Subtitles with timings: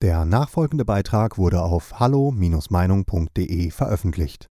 [0.00, 4.46] Der nachfolgende Beitrag wurde auf hallo-meinung.de veröffentlicht.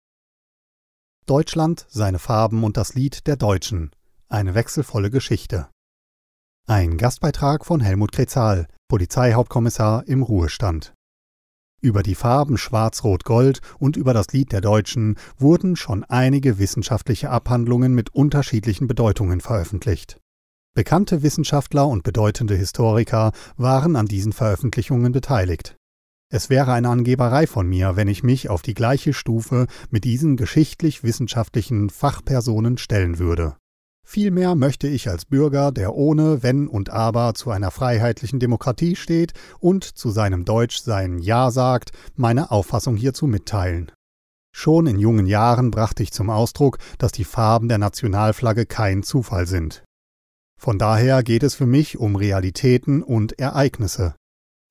[1.26, 3.92] Deutschland, seine Farben und das Lied der Deutschen.
[4.28, 5.70] Eine wechselvolle Geschichte.
[6.68, 10.94] Ein Gastbeitrag von Helmut Krezal, Polizeihauptkommissar im Ruhestand.
[11.80, 17.96] Über die Farben Schwarz-Rot-Gold und über das Lied der Deutschen wurden schon einige wissenschaftliche Abhandlungen
[17.96, 20.20] mit unterschiedlichen Bedeutungen veröffentlicht.
[20.78, 25.76] Bekannte Wissenschaftler und bedeutende Historiker waren an diesen Veröffentlichungen beteiligt.
[26.32, 30.38] Es wäre eine Angeberei von mir, wenn ich mich auf die gleiche Stufe mit diesen
[30.38, 33.56] geschichtlich-wissenschaftlichen Fachpersonen stellen würde.
[34.06, 39.34] Vielmehr möchte ich als Bürger, der ohne Wenn und Aber zu einer freiheitlichen Demokratie steht
[39.58, 43.92] und zu seinem Deutsch sein Ja sagt, meine Auffassung hierzu mitteilen.
[44.56, 49.48] Schon in jungen Jahren brachte ich zum Ausdruck, dass die Farben der Nationalflagge kein Zufall
[49.48, 49.84] sind.
[50.58, 54.16] Von daher geht es für mich um Realitäten und Ereignisse.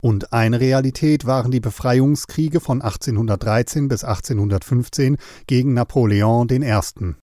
[0.03, 7.15] Und eine Realität waren die Befreiungskriege von 1813 bis 1815 gegen Napoleon I.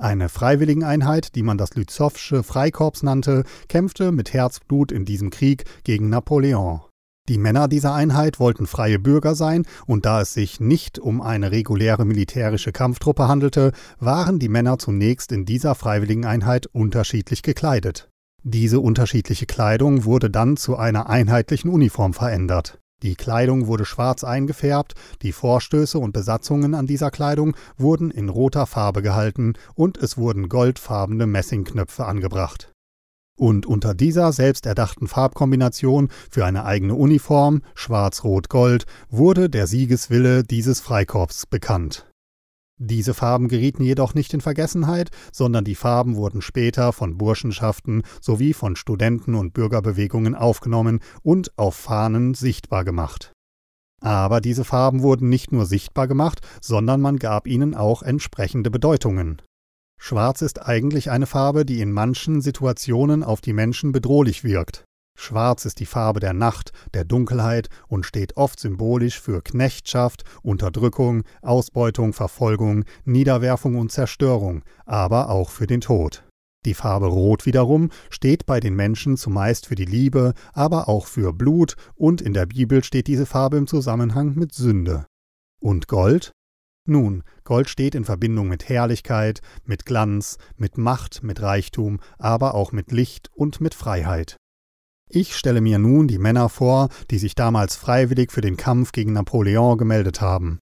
[0.00, 6.08] Eine Freiwilligeneinheit, die man das Lützowsche Freikorps nannte, kämpfte mit Herzblut in diesem Krieg gegen
[6.08, 6.80] Napoleon.
[7.26, 11.52] Die Männer dieser Einheit wollten freie Bürger sein, und da es sich nicht um eine
[11.52, 18.10] reguläre militärische Kampftruppe handelte, waren die Männer zunächst in dieser Freiwilligeneinheit unterschiedlich gekleidet.
[18.42, 22.78] Diese unterschiedliche Kleidung wurde dann zu einer einheitlichen Uniform verändert.
[23.02, 28.66] Die Kleidung wurde schwarz eingefärbt, die Vorstöße und Besatzungen an dieser Kleidung wurden in roter
[28.66, 32.73] Farbe gehalten und es wurden goldfarbene Messingknöpfe angebracht.
[33.36, 41.46] Und unter dieser selbsterdachten Farbkombination für eine eigene Uniform, schwarz-rot-gold, wurde der Siegeswille dieses Freikorps
[41.46, 42.06] bekannt.
[42.78, 48.52] Diese Farben gerieten jedoch nicht in Vergessenheit, sondern die Farben wurden später von Burschenschaften sowie
[48.52, 53.32] von Studenten und Bürgerbewegungen aufgenommen und auf Fahnen sichtbar gemacht.
[54.00, 59.40] Aber diese Farben wurden nicht nur sichtbar gemacht, sondern man gab ihnen auch entsprechende Bedeutungen.
[60.06, 64.84] Schwarz ist eigentlich eine Farbe, die in manchen Situationen auf die Menschen bedrohlich wirkt.
[65.18, 71.22] Schwarz ist die Farbe der Nacht, der Dunkelheit und steht oft symbolisch für Knechtschaft, Unterdrückung,
[71.40, 76.22] Ausbeutung, Verfolgung, Niederwerfung und Zerstörung, aber auch für den Tod.
[76.66, 81.32] Die Farbe Rot wiederum steht bei den Menschen zumeist für die Liebe, aber auch für
[81.32, 85.06] Blut, und in der Bibel steht diese Farbe im Zusammenhang mit Sünde.
[85.62, 86.33] Und Gold?
[86.86, 92.72] Nun, Gold steht in Verbindung mit Herrlichkeit, mit Glanz, mit Macht, mit Reichtum, aber auch
[92.72, 94.36] mit Licht und mit Freiheit.
[95.08, 99.14] Ich stelle mir nun die Männer vor, die sich damals freiwillig für den Kampf gegen
[99.14, 100.58] Napoleon gemeldet haben.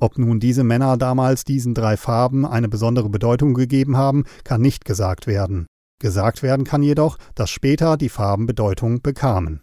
[0.00, 4.84] Ob nun diese Männer damals diesen drei Farben eine besondere Bedeutung gegeben haben, kann nicht
[4.84, 5.66] gesagt werden.
[6.00, 9.60] Gesagt werden kann jedoch, dass später die Farben Bedeutung bekamen.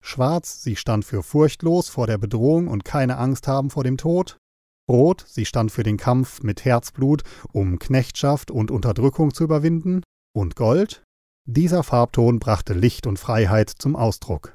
[0.00, 4.38] Schwarz, sie stand für furchtlos vor der Bedrohung und keine Angst haben vor dem Tod.
[4.88, 7.22] Rot, sie stand für den Kampf mit Herzblut,
[7.52, 10.02] um Knechtschaft und Unterdrückung zu überwinden.
[10.34, 11.04] Und Gold,
[11.44, 14.54] dieser Farbton brachte Licht und Freiheit zum Ausdruck.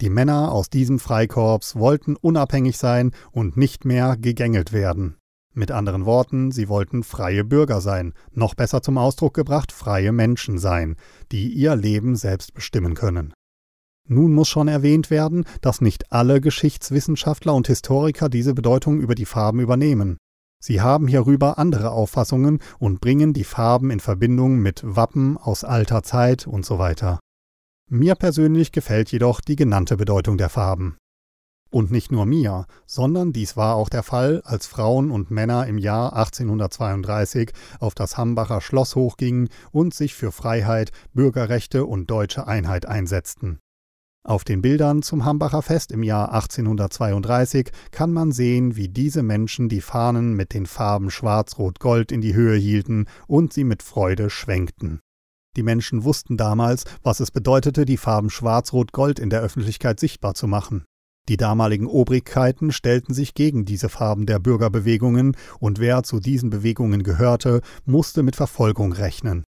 [0.00, 5.16] Die Männer aus diesem Freikorps wollten unabhängig sein und nicht mehr gegängelt werden.
[5.52, 10.58] Mit anderen Worten, sie wollten freie Bürger sein, noch besser zum Ausdruck gebracht freie Menschen
[10.58, 10.96] sein,
[11.30, 13.32] die ihr Leben selbst bestimmen können.
[14.06, 19.24] Nun muss schon erwähnt werden, dass nicht alle Geschichtswissenschaftler und Historiker diese Bedeutung über die
[19.24, 20.18] Farben übernehmen.
[20.62, 26.02] Sie haben hierüber andere Auffassungen und bringen die Farben in Verbindung mit Wappen aus alter
[26.02, 27.18] Zeit und so weiter.
[27.90, 30.96] Mir persönlich gefällt jedoch die genannte Bedeutung der Farben.
[31.70, 35.76] Und nicht nur mir, sondern dies war auch der Fall, als Frauen und Männer im
[35.76, 42.86] Jahr 1832 auf das Hambacher Schloss hochgingen und sich für Freiheit, Bürgerrechte und deutsche Einheit
[42.86, 43.58] einsetzten.
[44.26, 49.68] Auf den Bildern zum Hambacher Fest im Jahr 1832 kann man sehen, wie diese Menschen
[49.68, 53.82] die Fahnen mit den Farben Schwarz, Rot, Gold in die Höhe hielten und sie mit
[53.82, 55.00] Freude schwenkten.
[55.58, 60.00] Die Menschen wussten damals, was es bedeutete, die Farben Schwarz, Rot, Gold in der Öffentlichkeit
[60.00, 60.84] sichtbar zu machen.
[61.28, 67.02] Die damaligen Obrigkeiten stellten sich gegen diese Farben der Bürgerbewegungen, und wer zu diesen Bewegungen
[67.02, 69.44] gehörte, musste mit Verfolgung rechnen.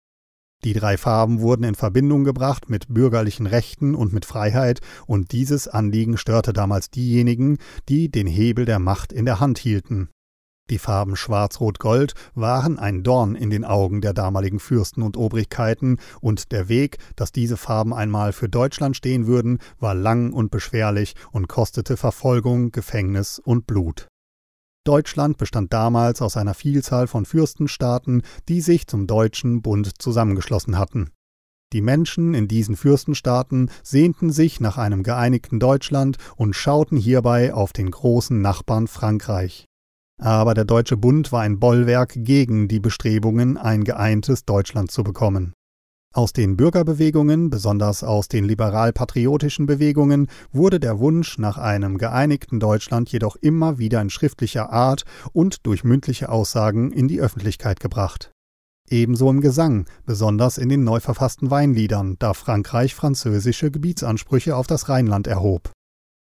[0.63, 5.69] Die drei Farben wurden in Verbindung gebracht mit bürgerlichen Rechten und mit Freiheit, und dieses
[5.69, 7.57] Anliegen störte damals diejenigen,
[7.89, 10.11] die den Hebel der Macht in der Hand hielten.
[10.69, 16.53] Die Farben Schwarz-Rot-Gold waren ein Dorn in den Augen der damaligen Fürsten und Obrigkeiten, und
[16.53, 21.49] der Weg, dass diese Farben einmal für Deutschland stehen würden, war lang und beschwerlich und
[21.49, 24.10] kostete Verfolgung, Gefängnis und Blut.
[24.85, 31.11] Deutschland bestand damals aus einer Vielzahl von Fürstenstaaten, die sich zum Deutschen Bund zusammengeschlossen hatten.
[31.73, 37.73] Die Menschen in diesen Fürstenstaaten sehnten sich nach einem geeinigten Deutschland und schauten hierbei auf
[37.73, 39.67] den großen Nachbarn Frankreich.
[40.19, 45.53] Aber der Deutsche Bund war ein Bollwerk gegen die Bestrebungen, ein geeintes Deutschland zu bekommen.
[46.13, 53.13] Aus den Bürgerbewegungen, besonders aus den liberal-patriotischen Bewegungen, wurde der Wunsch nach einem geeinigten Deutschland
[53.13, 58.33] jedoch immer wieder in schriftlicher Art und durch mündliche Aussagen in die Öffentlichkeit gebracht.
[58.89, 64.89] Ebenso im Gesang, besonders in den neu verfassten Weinliedern, da Frankreich französische Gebietsansprüche auf das
[64.89, 65.71] Rheinland erhob.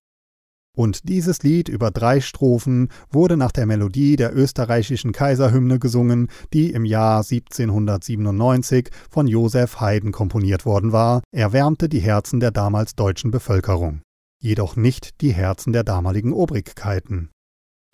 [0.76, 6.72] Und dieses Lied über drei Strophen wurde nach der Melodie der österreichischen Kaiserhymne gesungen, die
[6.72, 13.30] im Jahr 1797 von Joseph Haydn komponiert worden war, erwärmte die Herzen der damals deutschen
[13.30, 14.02] Bevölkerung,
[14.42, 17.30] jedoch nicht die Herzen der damaligen Obrigkeiten.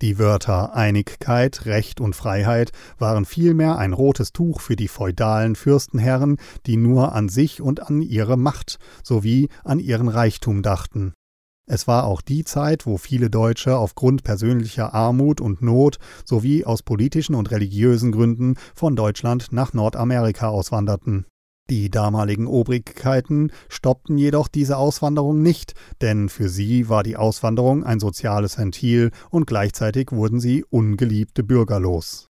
[0.01, 6.39] Die Wörter Einigkeit, Recht und Freiheit waren vielmehr ein rotes Tuch für die feudalen Fürstenherren,
[6.65, 11.13] die nur an sich und an ihre Macht sowie an ihren Reichtum dachten.
[11.67, 16.83] Es war auch die Zeit, wo viele Deutsche aufgrund persönlicher Armut und Not sowie aus
[16.83, 21.27] politischen und religiösen Gründen von Deutschland nach Nordamerika auswanderten.
[21.71, 28.01] Die damaligen Obrigkeiten stoppten jedoch diese Auswanderung nicht, denn für sie war die Auswanderung ein
[28.01, 32.30] soziales Ventil und gleichzeitig wurden sie ungeliebte Bürger los.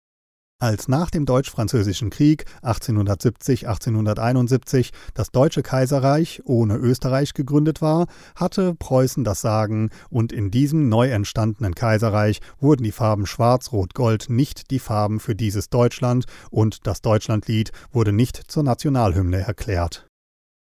[0.63, 8.07] Als nach dem Deutsch-Französischen Krieg 1870-1871 das Deutsche Kaiserreich ohne Österreich gegründet war,
[8.37, 14.71] hatte Preußen das Sagen und in diesem neu entstandenen Kaiserreich wurden die Farben Schwarz-Rot-Gold nicht
[14.71, 20.07] die Farben für dieses Deutschland und das Deutschlandlied wurde nicht zur Nationalhymne erklärt.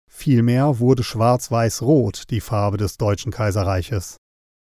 [0.08, 4.16] Vielmehr wurde Schwarz-Weiß-Rot die Farbe des Deutschen Kaiserreiches.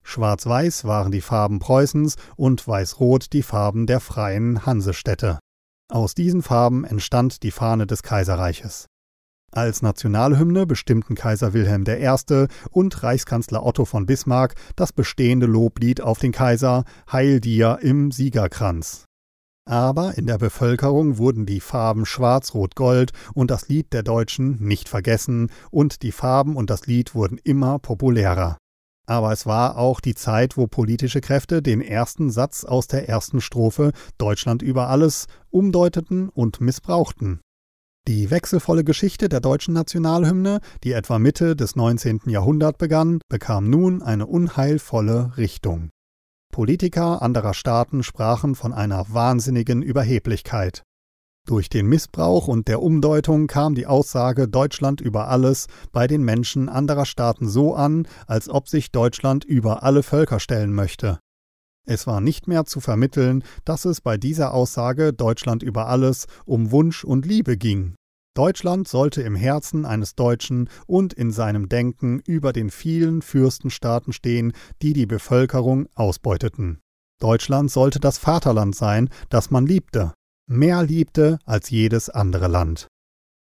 [0.08, 5.38] Schwarz-Weiß waren die Farben Preußens und Weiß-Rot die Farben der freien Hansestädte.
[5.92, 8.86] Aus diesen Farben entstand die Fahne des Kaiserreiches.
[9.52, 12.46] Als Nationalhymne bestimmten Kaiser Wilhelm I.
[12.70, 19.04] und Reichskanzler Otto von Bismarck das bestehende Loblied auf den Kaiser Heil dir im Siegerkranz.
[19.66, 25.50] Aber in der Bevölkerung wurden die Farben Schwarz-Rot-Gold und das Lied der Deutschen nicht vergessen
[25.70, 28.56] und die Farben und das Lied wurden immer populärer.
[29.08, 33.40] Aber es war auch die Zeit, wo politische Kräfte den ersten Satz aus der ersten
[33.40, 37.40] Strophe Deutschland über alles umdeuteten und missbrauchten.
[38.06, 42.20] Die wechselvolle Geschichte der deutschen Nationalhymne, die etwa Mitte des 19.
[42.26, 45.88] Jahrhunderts begann, bekam nun eine unheilvolle Richtung.
[46.52, 50.82] Politiker anderer Staaten sprachen von einer wahnsinnigen Überheblichkeit.
[51.48, 56.68] Durch den Missbrauch und der Umdeutung kam die Aussage Deutschland über alles bei den Menschen
[56.68, 61.20] anderer Staaten so an, als ob sich Deutschland über alle Völker stellen möchte.
[61.86, 66.70] Es war nicht mehr zu vermitteln, dass es bei dieser Aussage Deutschland über alles um
[66.70, 67.94] Wunsch und Liebe ging.
[68.36, 74.52] Deutschland sollte im Herzen eines Deutschen und in seinem Denken über den vielen Fürstenstaaten stehen,
[74.82, 76.80] die die Bevölkerung ausbeuteten.
[77.20, 80.12] Deutschland sollte das Vaterland sein, das man liebte,
[80.48, 82.88] mehr liebte als jedes andere Land.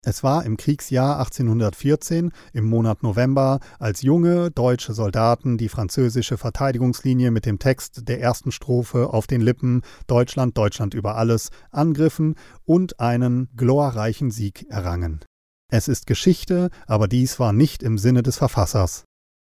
[0.05, 7.31] Es war im Kriegsjahr 1814 im Monat November, als junge deutsche Soldaten die französische Verteidigungslinie
[7.31, 12.35] mit dem Text der ersten Strophe auf den Lippen Deutschland, Deutschland über alles angriffen
[12.65, 15.23] und einen glorreichen Sieg errangen.
[15.71, 19.05] Es ist Geschichte, aber dies war nicht im Sinne des Verfassers.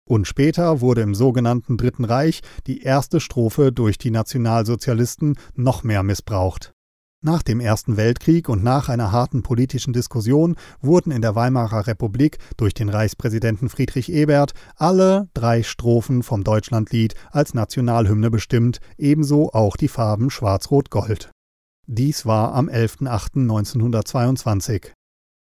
[0.09, 6.03] Und später wurde im sogenannten Dritten Reich die erste Strophe durch die Nationalsozialisten noch mehr
[6.03, 6.73] missbraucht.
[7.21, 12.39] Nach dem Ersten Weltkrieg und nach einer harten politischen Diskussion wurden in der Weimarer Republik
[12.57, 19.77] durch den Reichspräsidenten Friedrich Ebert alle drei Strophen vom Deutschlandlied als Nationalhymne bestimmt, ebenso auch
[19.77, 21.33] die Farben Schwarz-Rot-Gold.
[21.89, 24.93] Dies war am 11.08.1922.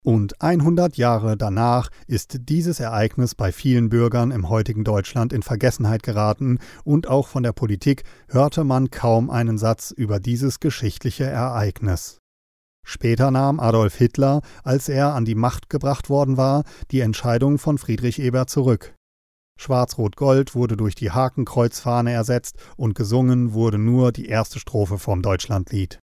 [0.02, 6.02] Und 100 Jahre danach ist dieses Ereignis bei vielen Bürgern im heutigen Deutschland in Vergessenheit
[6.02, 12.16] geraten und auch von der Politik hörte man kaum einen Satz über dieses geschichtliche Ereignis.
[12.82, 17.76] Später nahm Adolf Hitler, als er an die Macht gebracht worden war, die Entscheidung von
[17.76, 18.94] Friedrich Ebert zurück.
[19.60, 26.00] Schwarz-Rot-Gold wurde durch die Hakenkreuzfahne ersetzt und gesungen wurde nur die erste Strophe vom Deutschlandlied.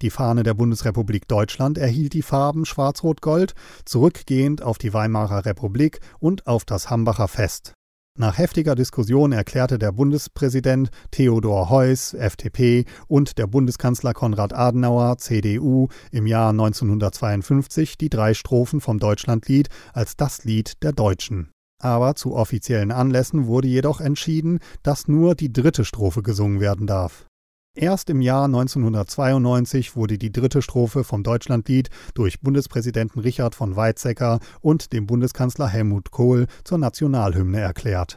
[0.00, 6.46] Die Fahne der Bundesrepublik Deutschland erhielt die Farben Schwarz-Rot-Gold, zurückgehend auf die Weimarer Republik und
[6.46, 7.74] auf das Hambacher Fest.
[8.16, 15.86] Nach heftiger Diskussion erklärte der Bundespräsident Theodor Heuss, FDP, und der Bundeskanzler Konrad Adenauer, CDU,
[16.10, 21.50] im Jahr 1952 die drei Strophen vom Deutschlandlied als das Lied der Deutschen.
[21.80, 27.26] Aber zu offiziellen Anlässen wurde jedoch entschieden, dass nur die dritte Strophe gesungen werden darf.
[27.80, 34.40] Erst im Jahr 1992 wurde die dritte Strophe vom Deutschlandlied durch Bundespräsidenten Richard von Weizsäcker
[34.60, 38.16] und dem Bundeskanzler Helmut Kohl zur Nationalhymne erklärt.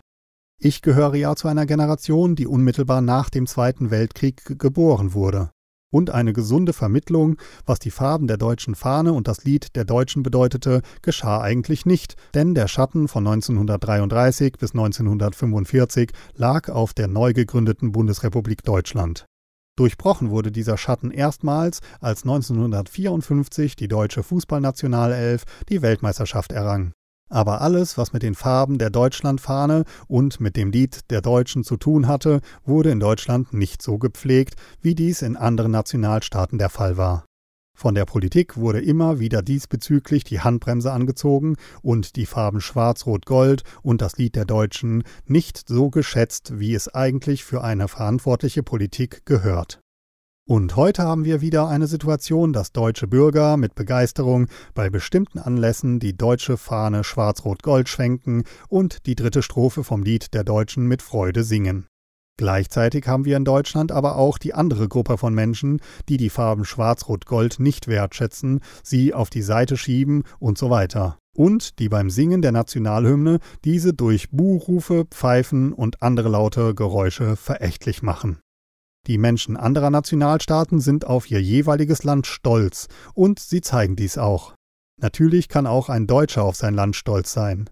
[0.58, 5.52] Ich gehöre ja zu einer Generation, die unmittelbar nach dem Zweiten Weltkrieg geboren wurde.
[5.94, 10.24] Und eine gesunde Vermittlung, was die Farben der deutschen Fahne und das Lied der Deutschen
[10.24, 17.34] bedeutete, geschah eigentlich nicht, denn der Schatten von 1933 bis 1945 lag auf der neu
[17.34, 19.28] gegründeten Bundesrepublik Deutschland.
[19.82, 26.94] Durchbrochen wurde dieser Schatten erstmals, als 1954 die deutsche Fußballnationalelf die Weltmeisterschaft errang.
[27.30, 31.78] Aber alles, was mit den Farben der Deutschlandfahne und mit dem Lied der Deutschen zu
[31.78, 36.98] tun hatte, wurde in Deutschland nicht so gepflegt, wie dies in anderen Nationalstaaten der Fall
[36.98, 37.26] war.
[37.82, 44.04] Von der Politik wurde immer wieder diesbezüglich die Handbremse angezogen und die Farben Schwarz-Rot-Gold und
[44.04, 49.80] das Lied der Deutschen nicht so geschätzt, wie es eigentlich für eine verantwortliche Politik gehört.
[50.48, 54.46] Und heute haben wir wieder eine Situation, dass deutsche Bürger mit Begeisterung
[54.76, 60.44] bei bestimmten Anlässen die deutsche Fahne Schwarz-Rot-Gold schwenken und die dritte Strophe vom Lied der
[60.44, 61.88] Deutschen mit Freude singen.
[62.38, 66.66] Gleichzeitig haben wir in Deutschland aber auch die andere Gruppe von Menschen, die die Farben
[66.66, 71.18] Schwarz-Rot-Gold nicht wertschätzen, sie auf die Seite schieben und so weiter.
[71.36, 78.02] Und die beim Singen der Nationalhymne diese durch Buhrufe, Pfeifen und andere laute Geräusche verächtlich
[78.02, 78.40] machen.
[79.08, 84.54] Die Menschen anderer Nationalstaaten sind auf ihr jeweiliges Land stolz und sie zeigen dies auch.
[85.02, 87.70] Natürlich kann auch ein Deutscher auf sein Land stolz sein.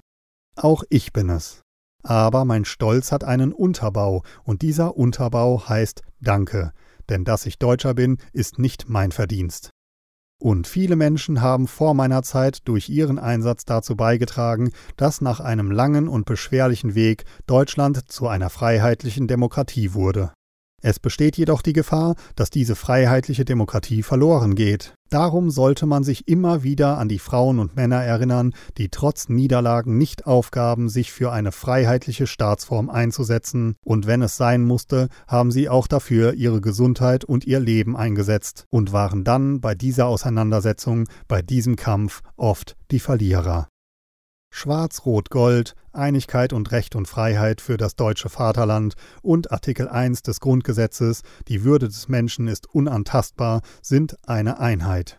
[0.55, 1.61] Auch ich bin es.
[2.03, 6.71] Aber mein Stolz hat einen Unterbau, und dieser Unterbau heißt Danke,
[7.09, 9.69] denn dass ich Deutscher bin, ist nicht mein Verdienst.
[10.41, 15.69] Und viele Menschen haben vor meiner Zeit durch ihren Einsatz dazu beigetragen, dass nach einem
[15.69, 20.31] langen und beschwerlichen Weg Deutschland zu einer freiheitlichen Demokratie wurde.
[20.81, 24.93] Es besteht jedoch die Gefahr, dass diese freiheitliche Demokratie verloren geht.
[25.09, 29.97] Darum sollte man sich immer wieder an die Frauen und Männer erinnern, die trotz Niederlagen
[29.97, 35.67] nicht aufgaben, sich für eine freiheitliche Staatsform einzusetzen, und wenn es sein musste, haben sie
[35.67, 41.41] auch dafür ihre Gesundheit und ihr Leben eingesetzt und waren dann bei dieser Auseinandersetzung, bei
[41.41, 43.67] diesem Kampf oft die Verlierer.
[44.51, 51.21] Schwarz-Rot-Gold, Einigkeit und Recht und Freiheit für das deutsche Vaterland und Artikel 1 des Grundgesetzes,
[51.47, 55.17] die Würde des Menschen ist unantastbar, sind eine Einheit.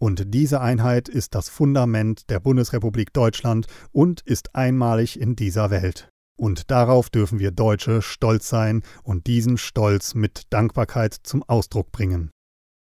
[0.00, 6.08] Und diese Einheit ist das Fundament der Bundesrepublik Deutschland und ist einmalig in dieser Welt.
[6.38, 12.30] Und darauf dürfen wir Deutsche stolz sein und diesen Stolz mit Dankbarkeit zum Ausdruck bringen.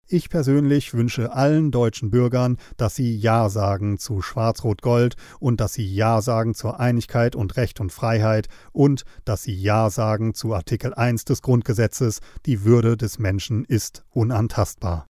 [0.07, 5.87] Ich persönlich wünsche allen deutschen Bürgern, dass sie Ja sagen zu Schwarz-Rot-Gold und dass sie
[5.87, 10.93] Ja sagen zur Einigkeit und Recht und Freiheit und dass sie Ja sagen zu Artikel
[10.93, 15.07] 1 des Grundgesetzes, die Würde des Menschen ist unantastbar.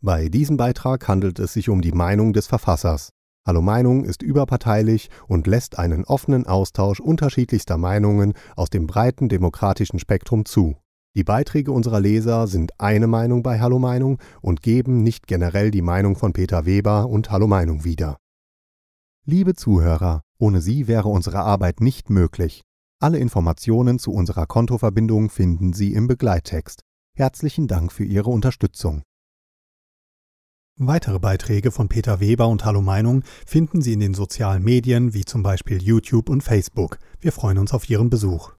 [0.00, 3.10] Bei diesem Beitrag handelt es sich um die Meinung des Verfassers.
[3.46, 9.98] Hallo Meinung ist überparteilich und lässt einen offenen Austausch unterschiedlichster Meinungen aus dem breiten demokratischen
[9.98, 10.76] Spektrum zu.
[11.16, 15.82] Die Beiträge unserer Leser sind eine Meinung bei Hallo Meinung und geben nicht generell die
[15.82, 18.18] Meinung von Peter Weber und Hallo Meinung wieder.
[19.24, 22.62] Liebe Zuhörer, ohne Sie wäre unsere Arbeit nicht möglich.
[23.00, 26.82] Alle Informationen zu unserer Kontoverbindung finden Sie im Begleittext.
[27.16, 29.02] Herzlichen Dank für Ihre Unterstützung.
[30.76, 35.24] Weitere Beiträge von Peter Weber und Hallo Meinung finden Sie in den sozialen Medien wie
[35.24, 36.98] zum Beispiel YouTube und Facebook.
[37.20, 38.54] Wir freuen uns auf Ihren Besuch.